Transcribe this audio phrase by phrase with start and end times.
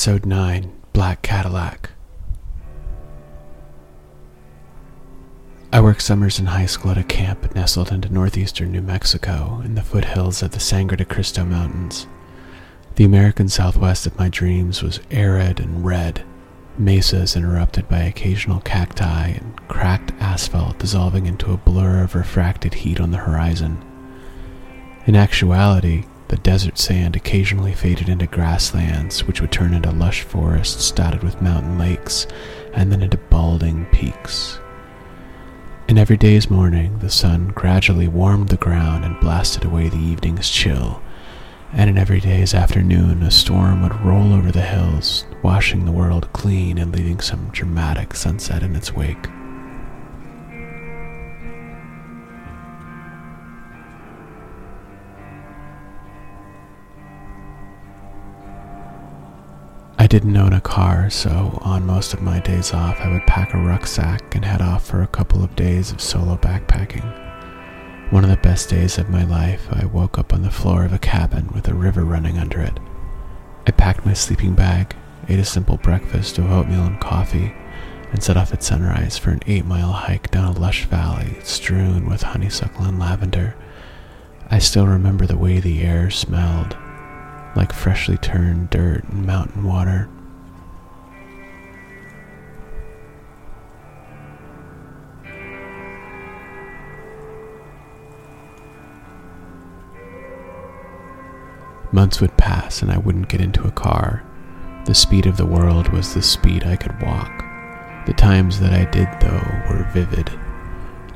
[0.00, 1.90] Episode 9 Black Cadillac.
[5.74, 9.74] I worked summers in high school at a camp nestled into northeastern New Mexico in
[9.74, 12.06] the foothills of the Sangre de Cristo Mountains.
[12.94, 16.24] The American southwest of my dreams was arid and red,
[16.78, 23.02] mesas interrupted by occasional cacti and cracked asphalt dissolving into a blur of refracted heat
[23.02, 23.84] on the horizon.
[25.04, 30.92] In actuality, the desert sand occasionally faded into grasslands, which would turn into lush forests
[30.92, 32.28] dotted with mountain lakes,
[32.72, 34.60] and then into balding peaks.
[35.88, 40.48] In every day's morning, the sun gradually warmed the ground and blasted away the evening's
[40.48, 41.02] chill,
[41.72, 46.32] and in every day's afternoon, a storm would roll over the hills, washing the world
[46.32, 49.26] clean and leaving some dramatic sunset in its wake.
[60.10, 63.58] Didn't own a car, so on most of my days off, I would pack a
[63.58, 67.04] rucksack and head off for a couple of days of solo backpacking.
[68.10, 70.92] One of the best days of my life, I woke up on the floor of
[70.92, 72.80] a cabin with a river running under it.
[73.68, 74.96] I packed my sleeping bag,
[75.28, 77.54] ate a simple breakfast of oatmeal and coffee,
[78.10, 82.10] and set off at sunrise for an eight mile hike down a lush valley strewn
[82.10, 83.54] with honeysuckle and lavender.
[84.50, 86.76] I still remember the way the air smelled
[87.56, 90.08] like freshly turned dirt and mountain water.
[101.92, 104.24] Months would pass and I wouldn't get into a car.
[104.84, 107.44] The speed of the world was the speed I could walk.
[108.06, 110.30] The times that I did, though, were vivid.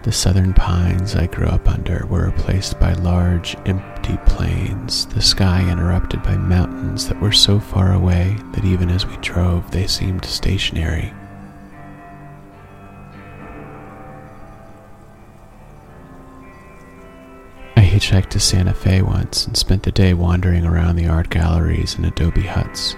[0.05, 5.67] The southern pines I grew up under were replaced by large, empty plains, the sky
[5.67, 10.27] interrupted by mountains that were so far away that even as we drove they seemed
[10.27, 11.11] stationary.
[17.75, 21.95] I hitchhiked to Santa Fe once and spent the day wandering around the art galleries
[21.95, 22.95] and adobe huts.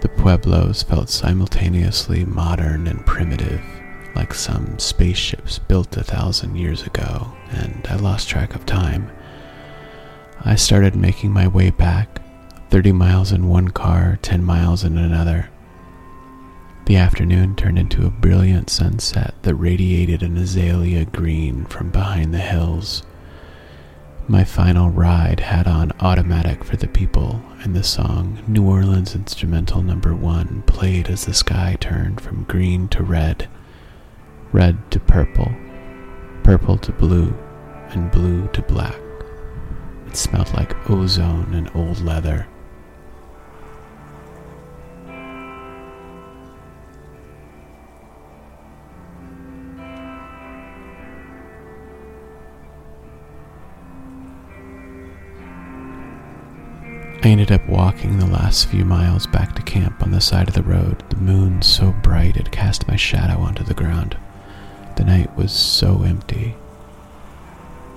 [0.00, 3.62] The pueblos felt simultaneously modern and primitive
[4.16, 9.10] like some spaceships built a thousand years ago, and I lost track of time.
[10.40, 12.22] I started making my way back,
[12.70, 15.50] 30 miles in one car, 10 miles in another.
[16.86, 22.38] The afternoon turned into a brilliant sunset that radiated an azalea green from behind the
[22.38, 23.02] hills.
[24.28, 29.82] My final ride had on automatic for the people, and the song New Orleans Instrumental
[29.82, 33.48] Number One played as the sky turned from green to red
[34.56, 35.54] red to purple,
[36.42, 37.30] purple to blue,
[37.90, 38.98] and blue to black.
[40.06, 42.48] It smelled like ozone and old leather.
[57.22, 60.54] I ended up walking the last few miles back to camp on the side of
[60.54, 64.16] the road, the moon so bright it cast my shadow onto the ground.
[64.96, 66.56] The night was so empty.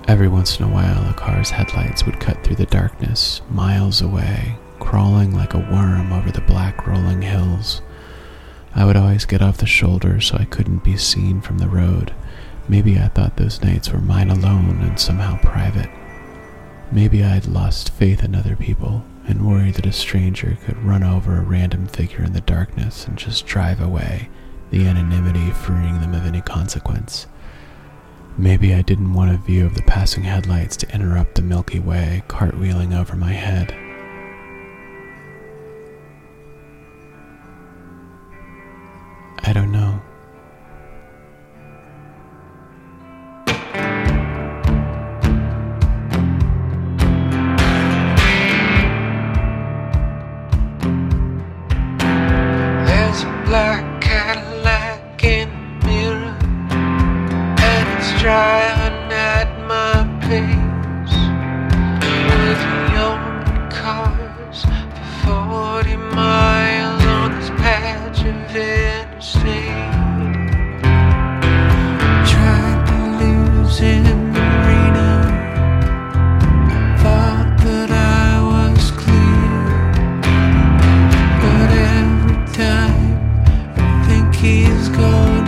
[0.06, 4.56] Every once in a while, a car's headlights would cut through the darkness, miles away,
[4.78, 7.80] crawling like a worm over the black rolling hills.
[8.74, 12.12] I would always get off the shoulder so I couldn't be seen from the road.
[12.68, 15.90] Maybe I thought those nights were mine alone and somehow private.
[16.92, 21.36] Maybe I'd lost faith in other people and worried that a stranger could run over
[21.36, 24.28] a random figure in the darkness and just drive away
[24.70, 27.26] the anonymity freeing them of any consequence.
[28.38, 32.22] Maybe I didn't want a view of the passing headlights to interrupt the Milky Way
[32.28, 33.89] cartwheeling over my head.
[58.20, 61.16] driving at my pace
[62.28, 62.62] with
[62.92, 63.16] your
[63.72, 64.60] cars
[65.24, 65.40] for
[65.82, 69.72] 40 miles on this patch of interstate.
[72.30, 74.50] Tried to lose in the
[77.00, 79.64] thought that I was clear,
[81.40, 83.16] but every time
[84.88, 85.39] going.